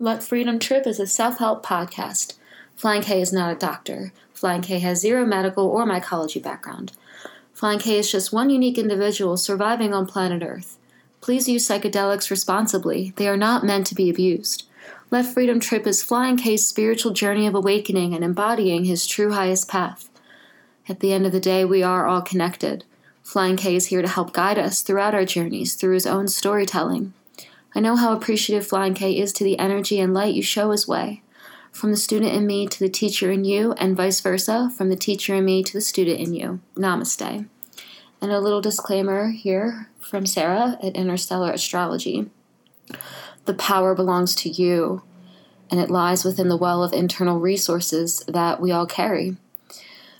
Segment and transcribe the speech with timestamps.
[0.00, 2.34] Let Freedom Trip is a self help podcast.
[2.74, 4.12] Flying K is not a doctor.
[4.32, 6.90] Flying K has zero medical or mycology background.
[7.52, 10.78] Flying K is just one unique individual surviving on planet Earth.
[11.20, 13.12] Please use psychedelics responsibly.
[13.14, 14.66] They are not meant to be abused.
[15.12, 19.68] Let Freedom Trip is Flying K's spiritual journey of awakening and embodying his true highest
[19.68, 20.10] path.
[20.88, 22.82] At the end of the day, we are all connected.
[23.22, 27.14] Flying K is here to help guide us throughout our journeys through his own storytelling.
[27.76, 30.86] I know how appreciative Flying K is to the energy and light you show his
[30.86, 31.22] way.
[31.72, 34.96] From the student in me to the teacher in you, and vice versa, from the
[34.96, 36.60] teacher in me to the student in you.
[36.76, 37.48] Namaste.
[38.20, 42.30] And a little disclaimer here from Sarah at Interstellar Astrology.
[43.46, 45.02] The power belongs to you,
[45.68, 49.36] and it lies within the well of internal resources that we all carry.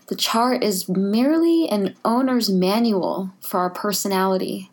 [0.08, 4.72] The chart is merely an owner's manual for our personality.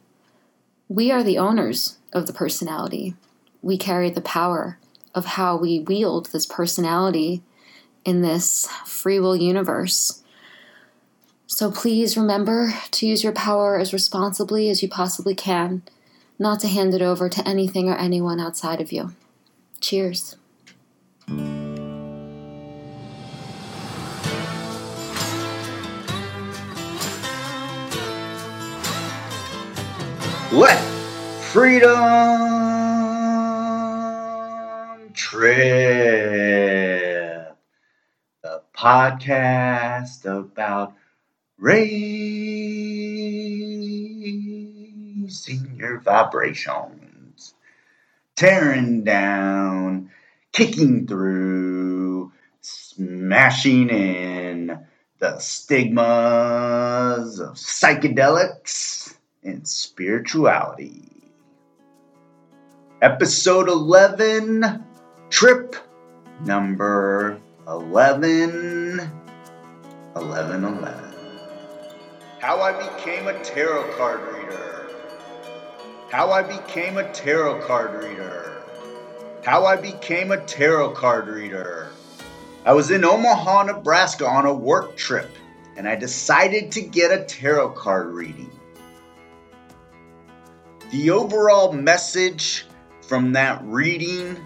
[0.89, 3.15] We are the owners of the personality.
[3.61, 4.77] We carry the power
[5.13, 7.41] of how we wield this personality
[8.05, 10.23] in this free will universe.
[11.47, 15.83] So please remember to use your power as responsibly as you possibly can,
[16.39, 19.13] not to hand it over to anything or anyone outside of you.
[19.79, 20.37] Cheers.
[30.51, 31.00] Let
[31.51, 31.91] freedom
[35.13, 35.51] trip,
[38.41, 40.93] the podcast about
[41.57, 41.83] raising
[45.75, 47.53] your vibrations,
[48.37, 50.09] tearing down,
[50.53, 54.79] kicking through, smashing in
[55.19, 61.20] the stigmas of psychedelics and spirituality.
[63.01, 64.85] Episode 11,
[65.31, 65.75] trip
[66.45, 69.01] number 11,
[70.15, 71.15] 11, 11.
[72.37, 74.87] How I became a tarot card reader.
[76.11, 78.61] How I became a tarot card reader.
[79.43, 81.89] How I became a tarot card reader.
[82.65, 85.31] I was in Omaha, Nebraska on a work trip,
[85.75, 88.51] and I decided to get a tarot card reading.
[90.91, 92.67] The overall message
[93.11, 94.37] from that reading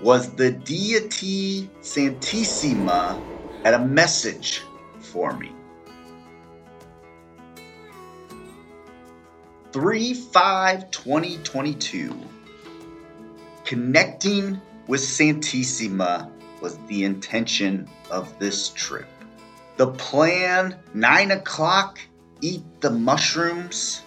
[0.00, 3.20] was the deity Santissima
[3.64, 4.62] had a message
[5.00, 5.50] for me.
[9.72, 12.14] 3 5 2022.
[13.64, 19.08] Connecting with Santissima was the intention of this trip.
[19.78, 21.98] The plan 9 o'clock,
[22.40, 24.02] eat the mushrooms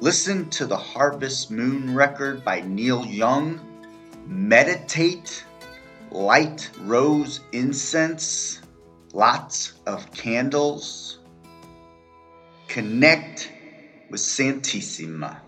[0.00, 3.60] Listen to the Harvest Moon record by Neil Young.
[4.26, 5.44] Meditate,
[6.10, 8.60] light rose incense,
[9.12, 11.20] lots of candles.
[12.66, 13.50] Connect
[14.10, 15.38] with Santissima.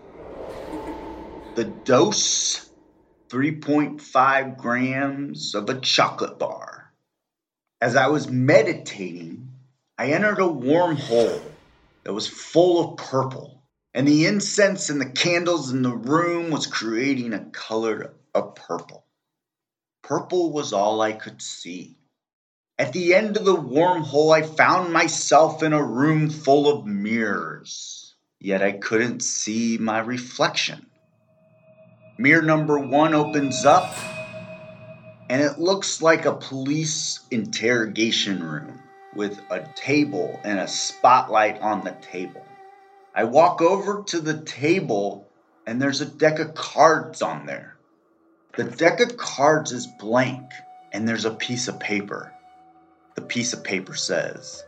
[1.55, 2.69] The dose
[3.29, 6.93] 3.5 grams of a chocolate bar.
[7.81, 9.49] As I was meditating,
[9.97, 11.41] I entered a wormhole
[12.05, 13.56] that was full of purple
[13.97, 19.03] and the incense and the candles in the room was creating a color of purple.
[20.03, 21.97] Purple was all I could see.
[22.77, 28.13] At the end of the wormhole, I found myself in a room full of mirrors,
[28.39, 30.85] yet I couldn't see my reflection.
[32.19, 33.97] Mirror number one opens up,
[35.27, 38.79] and it looks like a police interrogation room
[39.15, 42.46] with a table and a spotlight on the table.
[43.17, 45.27] I walk over to the table
[45.65, 47.75] and there's a deck of cards on there.
[48.55, 50.51] The deck of cards is blank
[50.91, 52.31] and there's a piece of paper.
[53.15, 54.63] The piece of paper says,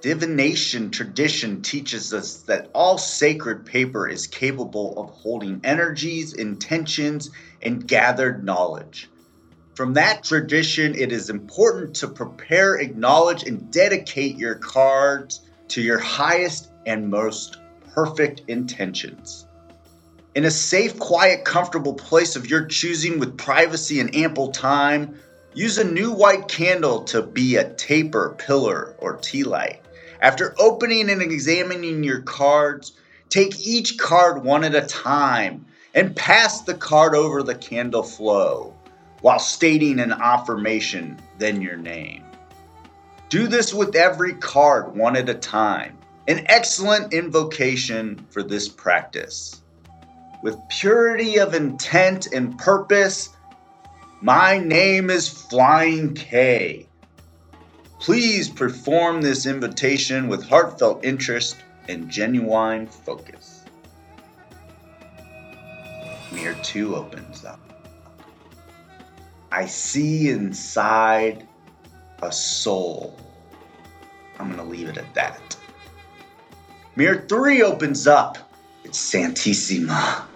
[0.00, 7.30] Divination tradition teaches us that all sacred paper is capable of holding energies, intentions,
[7.62, 9.10] and gathered knowledge.
[9.74, 15.98] From that tradition, it is important to prepare, acknowledge, and dedicate your cards to your
[15.98, 17.56] highest and most
[17.94, 19.46] perfect intentions.
[20.34, 25.18] In a safe, quiet, comfortable place of your choosing with privacy and ample time,
[25.54, 29.80] use a new white candle to be a taper, pillar, or tea light.
[30.20, 32.92] After opening and examining your cards,
[33.28, 38.74] take each card one at a time and pass the card over the candle flow
[39.20, 42.24] while stating an affirmation, then your name.
[43.28, 45.98] Do this with every card one at a time.
[46.28, 49.60] An excellent invocation for this practice.
[50.44, 53.30] With purity of intent and purpose,
[54.20, 56.86] My name is Flying K.
[57.98, 61.56] Please perform this invitation with heartfelt interest
[61.88, 63.64] and genuine focus.
[66.32, 67.58] Mirror 2 opens up.
[69.50, 71.48] I see inside
[72.22, 73.18] a soul.
[74.38, 75.56] I'm going to leave it at that.
[76.94, 78.54] Mirror 3 opens up.
[78.84, 80.26] It's Santissima.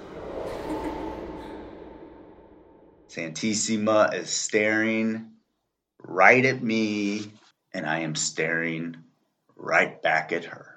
[3.11, 5.33] Santissima is staring
[6.03, 7.31] right at me,
[7.75, 8.97] and I am staring
[9.57, 10.77] right back at her.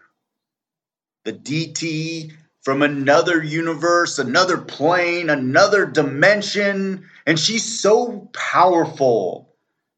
[1.24, 9.56] The deity from another universe, another plane, another dimension, and she's so powerful.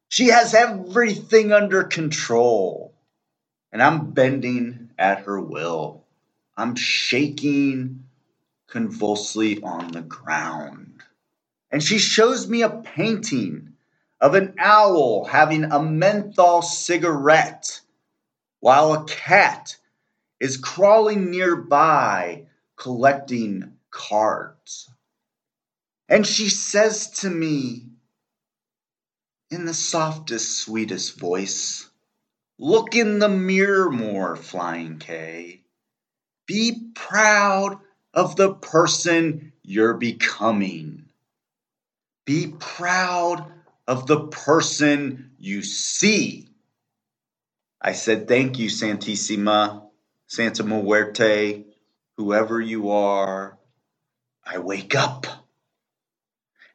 [0.08, 2.94] She has everything under control.
[3.72, 6.04] And I'm bending at her will.
[6.56, 8.04] I'm shaking
[8.68, 11.02] convulsively on the ground.
[11.70, 13.74] And she shows me a painting
[14.20, 17.80] of an owl having a menthol cigarette
[18.60, 19.76] while a cat
[20.38, 22.46] is crawling nearby
[22.76, 24.88] collecting cards.
[26.08, 27.88] And she says to me
[29.50, 31.88] in the softest, sweetest voice,
[32.62, 35.64] Look in the mirror more, Flying K.
[36.46, 37.80] Be proud
[38.14, 41.06] of the person you're becoming.
[42.24, 43.52] Be proud
[43.88, 46.50] of the person you see.
[47.80, 49.82] I said, Thank you, Santissima,
[50.28, 51.64] Santa Muerte,
[52.16, 53.58] whoever you are.
[54.46, 55.26] I wake up.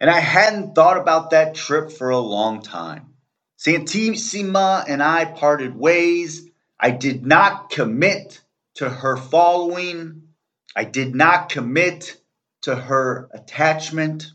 [0.01, 3.13] And I hadn't thought about that trip for a long time.
[3.57, 6.48] Santissima and I parted ways.
[6.80, 8.39] I did not commit
[8.75, 10.30] to her following.
[10.75, 12.15] I did not commit
[12.62, 14.31] to her attachment.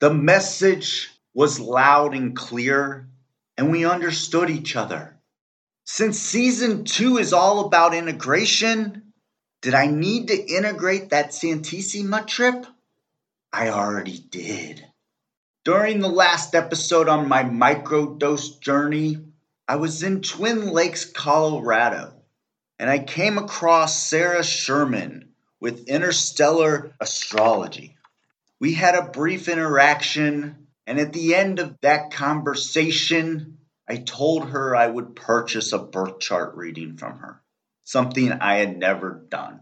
[0.00, 3.08] The message was loud and clear,
[3.56, 5.16] and we understood each other.
[5.84, 9.12] Since season two is all about integration,
[9.62, 12.66] did I need to integrate that Santissima trip?
[13.52, 14.84] I already did.
[15.64, 19.18] During the last episode on my microdose journey,
[19.68, 22.14] I was in Twin Lakes, Colorado,
[22.80, 27.96] and I came across Sarah Sherman with Interstellar Astrology.
[28.58, 34.74] We had a brief interaction, and at the end of that conversation, I told her
[34.74, 37.40] I would purchase a birth chart reading from her,
[37.84, 39.60] something I had never done.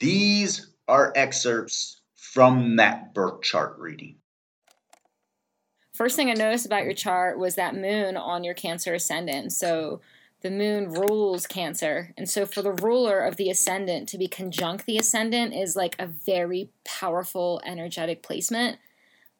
[0.00, 4.16] These are excerpts from that birth chart reading.
[5.94, 9.52] First thing I noticed about your chart was that moon on your Cancer ascendant.
[9.52, 10.02] So
[10.42, 12.12] the moon rules Cancer.
[12.18, 15.96] And so for the ruler of the ascendant to be conjunct the ascendant is like
[15.98, 18.78] a very powerful energetic placement.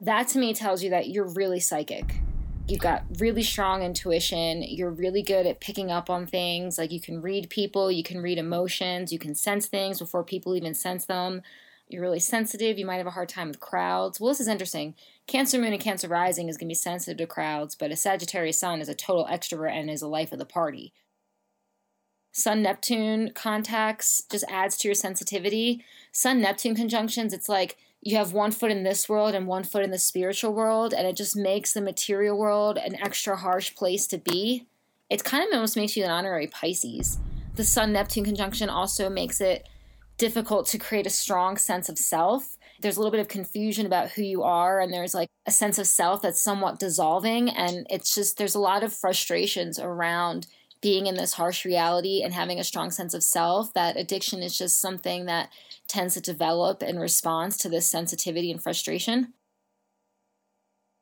[0.00, 2.20] That to me tells you that you're really psychic.
[2.66, 4.62] You've got really strong intuition.
[4.62, 6.78] You're really good at picking up on things.
[6.78, 10.56] Like you can read people, you can read emotions, you can sense things before people
[10.56, 11.42] even sense them.
[11.90, 12.78] You're really sensitive.
[12.78, 14.20] You might have a hard time with crowds.
[14.20, 14.94] Well, this is interesting.
[15.26, 18.60] Cancer Moon and Cancer Rising is going to be sensitive to crowds, but a Sagittarius
[18.60, 20.92] Sun is a total extrovert and is a life of the party.
[22.30, 25.84] Sun Neptune contacts just adds to your sensitivity.
[26.12, 29.82] Sun Neptune conjunctions, it's like you have one foot in this world and one foot
[29.82, 34.06] in the spiritual world, and it just makes the material world an extra harsh place
[34.06, 34.68] to be.
[35.10, 37.18] It kind of almost makes you an honorary Pisces.
[37.56, 39.68] The Sun Neptune conjunction also makes it
[40.20, 42.58] difficult to create a strong sense of self.
[42.80, 45.78] There's a little bit of confusion about who you are, and there's like a sense
[45.78, 47.48] of self that's somewhat dissolving.
[47.48, 50.46] And it's just, there's a lot of frustrations around
[50.82, 53.72] being in this harsh reality and having a strong sense of self.
[53.72, 55.48] That addiction is just something that
[55.88, 59.32] tends to develop in response to this sensitivity and frustration.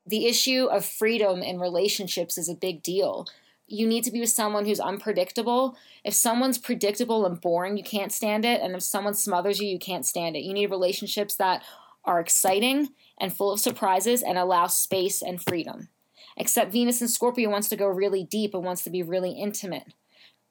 [0.05, 3.27] The issue of freedom in relationships is a big deal
[3.69, 5.77] you need to be with someone who's unpredictable.
[6.03, 8.61] If someone's predictable and boring, you can't stand it.
[8.61, 10.43] And if someone smothers you, you can't stand it.
[10.43, 11.63] You need relationships that
[12.05, 15.89] are exciting and full of surprises and allow space and freedom.
[16.37, 19.93] Except Venus and Scorpio wants to go really deep and wants to be really intimate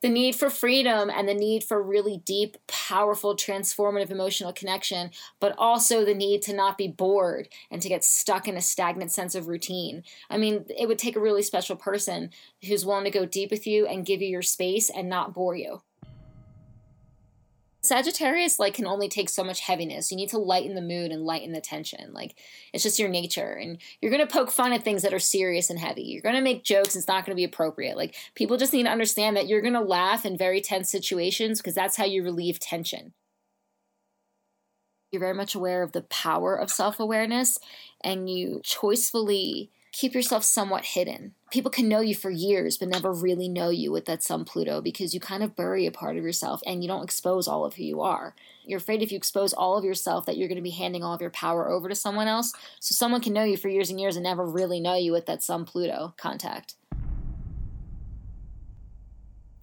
[0.00, 5.54] the need for freedom and the need for really deep, powerful, transformative emotional connection, but
[5.58, 9.34] also the need to not be bored and to get stuck in a stagnant sense
[9.34, 10.04] of routine.
[10.30, 12.30] I mean, it would take a really special person
[12.66, 15.56] who's willing to go deep with you and give you your space and not bore
[15.56, 15.82] you.
[17.80, 20.10] Sagittarius like can only take so much heaviness.
[20.10, 22.12] You need to lighten the mood and lighten the tension.
[22.12, 22.34] Like
[22.72, 23.52] it's just your nature.
[23.52, 26.02] And you're gonna poke fun at things that are serious and heavy.
[26.02, 27.96] You're gonna make jokes, it's not gonna be appropriate.
[27.96, 31.74] Like people just need to understand that you're gonna laugh in very tense situations because
[31.74, 33.14] that's how you relieve tension.
[35.12, 37.58] You're very much aware of the power of self awareness
[38.02, 41.34] and you choicefully keep yourself somewhat hidden.
[41.50, 44.80] People can know you for years, but never really know you with that Sun Pluto
[44.80, 47.74] because you kind of bury a part of yourself and you don't expose all of
[47.74, 48.34] who you are.
[48.64, 51.14] You're afraid if you expose all of yourself that you're going to be handing all
[51.14, 52.52] of your power over to someone else.
[52.80, 55.26] So someone can know you for years and years and never really know you with
[55.26, 56.74] that Sun Pluto contact.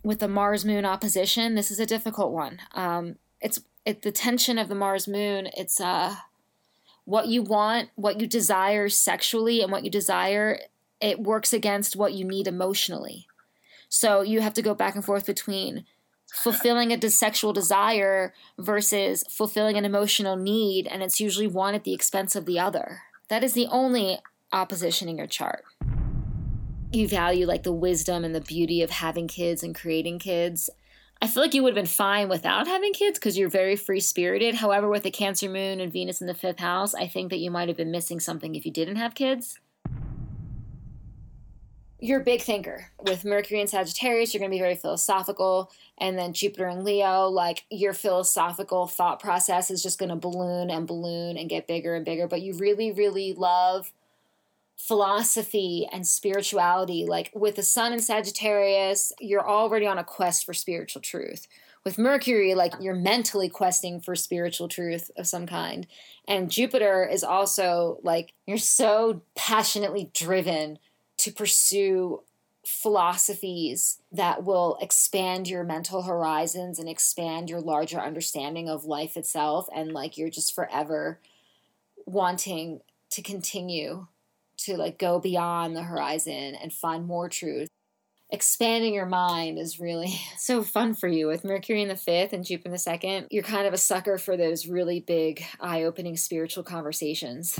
[0.04, 2.60] With the Mars Moon opposition, this is a difficult one.
[2.74, 5.50] Um, it's it, the tension of the Mars Moon.
[5.56, 6.16] It's uh,
[7.06, 10.60] what you want, what you desire sexually, and what you desire.
[11.00, 13.28] It works against what you need emotionally.
[13.90, 15.86] So you have to go back and forth between
[16.34, 21.94] fulfilling a sexual desire versus fulfilling an emotional need, and it's usually one at the
[21.94, 23.02] expense of the other.
[23.30, 24.20] That is the only
[24.52, 25.64] opposition in your chart.
[26.92, 30.70] You value like the wisdom and the beauty of having kids and creating kids.
[31.22, 34.00] I feel like you would have been fine without having kids because you're very free
[34.00, 34.56] spirited.
[34.56, 37.50] However, with the Cancer moon and Venus in the fifth house, I think that you
[37.50, 39.60] might have been missing something if you didn't have kids
[42.00, 42.92] you're a big thinker.
[43.02, 45.72] With Mercury and Sagittarius, you're going to be very philosophical.
[45.98, 50.70] And then Jupiter and Leo, like your philosophical thought process is just going to balloon
[50.70, 52.28] and balloon and get bigger and bigger.
[52.28, 53.92] But you really, really love
[54.78, 57.06] philosophy and spirituality.
[57.06, 61.48] Like with the Sun in Sagittarius, you're already on a quest for spiritual truth.
[61.84, 65.86] With Mercury, like you're mentally questing for spiritual truth of some kind.
[66.28, 70.80] And Jupiter is also like you're so passionately driven
[71.18, 72.24] to pursue
[72.66, 79.68] philosophies that will expand your mental horizons and expand your larger understanding of life itself
[79.74, 81.20] and like you're just forever
[82.08, 84.08] wanting to continue
[84.66, 87.70] to like go beyond the horizon and find more truth.
[88.32, 91.28] Expanding your mind is really so fun for you.
[91.28, 94.18] With mercury in the fifth and jupiter in the second you're kind of a sucker
[94.18, 97.60] for those really big eye-opening spiritual conversations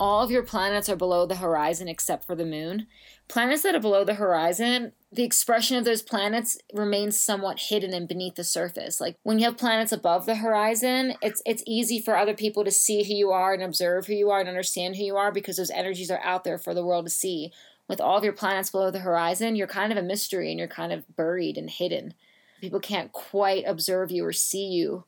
[0.00, 2.86] all of your planets are below the horizon except for the moon.
[3.28, 8.08] Planets that are below the horizon, the expression of those planets remains somewhat hidden and
[8.08, 8.98] beneath the surface.
[8.98, 12.70] Like when you have planets above the horizon, it's it's easy for other people to
[12.70, 15.58] see who you are and observe who you are and understand who you are because
[15.58, 17.52] those energies are out there for the world to see.
[17.86, 20.68] With all of your planets below the horizon, you're kind of a mystery and you're
[20.68, 22.14] kind of buried and hidden.
[22.62, 25.04] People can't quite observe you or see you.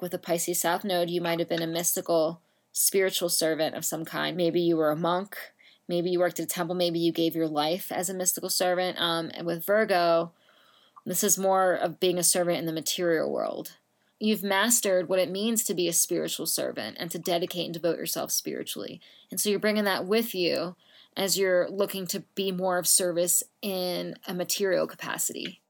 [0.00, 2.42] With a Pisces South node, you might have been a mystical
[2.78, 4.36] spiritual servant of some kind.
[4.36, 5.38] Maybe you were a monk,
[5.88, 9.00] maybe you worked at a temple, maybe you gave your life as a mystical servant.
[9.00, 10.32] Um, and with Virgo,
[11.06, 13.76] this is more of being a servant in the material world.
[14.20, 17.96] You've mastered what it means to be a spiritual servant and to dedicate and devote
[17.96, 19.00] yourself spiritually.
[19.30, 20.76] And so you're bringing that with you
[21.16, 25.62] as you're looking to be more of service in a material capacity.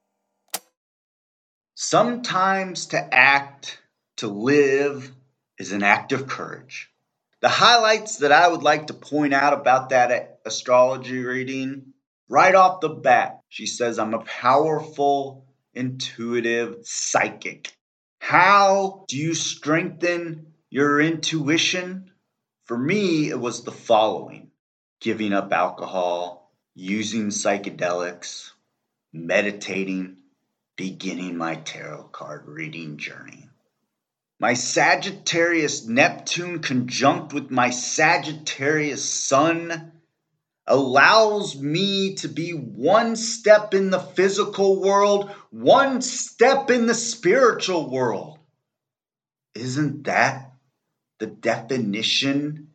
[1.76, 3.80] Sometimes to act,
[4.16, 5.12] to live,
[5.56, 6.90] is an act of courage.
[7.46, 11.92] The highlights that I would like to point out about that astrology reading
[12.28, 17.72] right off the bat, she says, I'm a powerful, intuitive psychic.
[18.18, 22.10] How do you strengthen your intuition?
[22.64, 24.50] For me, it was the following
[25.00, 28.50] giving up alcohol, using psychedelics,
[29.12, 30.16] meditating,
[30.76, 33.48] beginning my tarot card reading journey.
[34.38, 39.92] My Sagittarius Neptune conjunct with my Sagittarius Sun
[40.66, 47.88] allows me to be one step in the physical world, one step in the spiritual
[47.88, 48.38] world.
[49.54, 50.52] Isn't that
[51.18, 52.72] the definition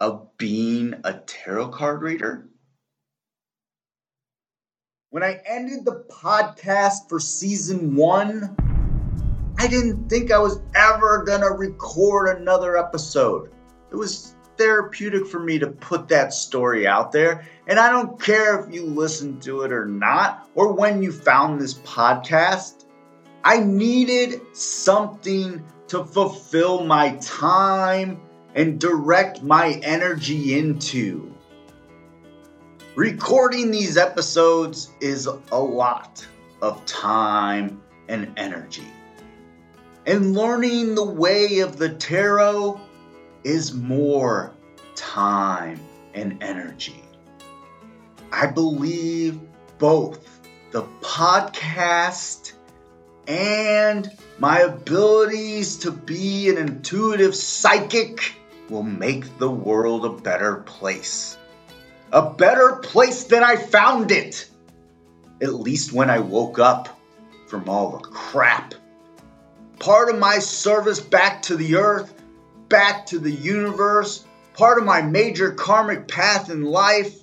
[0.00, 2.50] of being a tarot card reader?
[5.08, 8.56] When I ended the podcast for season one,
[9.60, 13.50] I didn't think I was ever gonna record another episode.
[13.90, 17.44] It was therapeutic for me to put that story out there.
[17.66, 21.60] And I don't care if you listened to it or not, or when you found
[21.60, 22.84] this podcast.
[23.42, 28.20] I needed something to fulfill my time
[28.54, 31.34] and direct my energy into.
[32.94, 36.24] Recording these episodes is a lot
[36.62, 38.86] of time and energy.
[40.08, 42.80] And learning the way of the tarot
[43.44, 44.54] is more
[44.94, 45.78] time
[46.14, 47.04] and energy.
[48.32, 49.38] I believe
[49.76, 52.52] both the podcast
[53.26, 58.32] and my abilities to be an intuitive psychic
[58.70, 61.36] will make the world a better place.
[62.12, 64.48] A better place than I found it.
[65.42, 66.98] At least when I woke up
[67.46, 68.74] from all the crap
[69.78, 72.12] part of my service back to the earth,
[72.68, 77.14] back to the universe, part of my major karmic path in life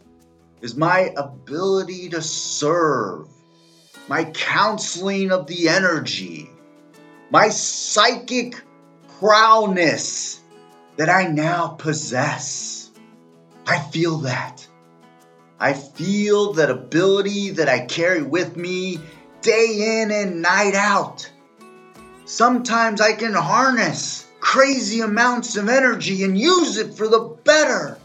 [0.62, 3.28] is my ability to serve,
[4.08, 6.50] my counseling of the energy,
[7.30, 8.56] my psychic
[9.20, 10.42] prowess
[10.98, 12.90] that I now possess.
[13.68, 14.68] I feel that.
[15.60, 19.00] I feel that ability that I carry with me
[19.42, 21.32] day in and night out.
[22.26, 28.00] Sometimes I can harness crazy amounts of energy and use it for the better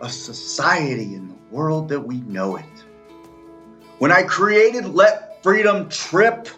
[0.00, 2.64] of society and the world that we know it.
[3.98, 6.48] When I created Let Freedom Trip,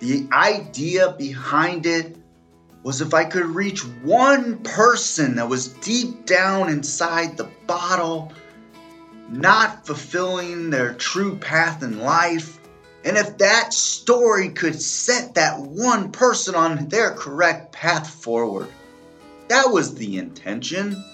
[0.00, 2.16] the idea behind it
[2.82, 8.32] was if I could reach one person that was deep down inside the bottle,
[9.28, 12.58] not fulfilling their true path in life,
[13.04, 18.68] and if that story could set that one person on their correct path forward,
[19.48, 21.04] that was the intention.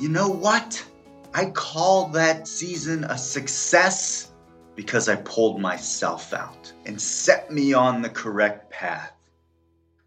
[0.00, 0.84] You know what?
[1.32, 4.32] I call that season a success
[4.74, 9.12] because I pulled myself out and set me on the correct path.